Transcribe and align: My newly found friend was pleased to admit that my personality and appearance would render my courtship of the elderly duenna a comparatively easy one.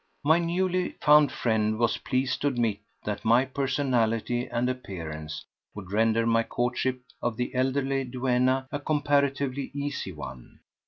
My 0.23 0.39
newly 0.39 0.93
found 0.99 1.31
friend 1.31 1.77
was 1.77 1.99
pleased 1.99 2.41
to 2.41 2.47
admit 2.47 2.79
that 3.03 3.23
my 3.23 3.45
personality 3.45 4.47
and 4.47 4.67
appearance 4.67 5.45
would 5.75 5.91
render 5.91 6.25
my 6.25 6.41
courtship 6.41 7.01
of 7.21 7.37
the 7.37 7.53
elderly 7.53 8.03
duenna 8.05 8.65
a 8.71 8.79
comparatively 8.79 9.69
easy 9.75 10.11
one. 10.11 10.61